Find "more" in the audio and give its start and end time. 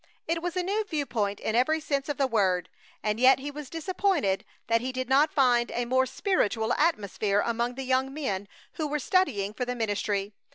5.85-6.07